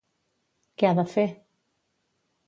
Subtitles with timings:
[0.81, 1.25] Què ha de fer?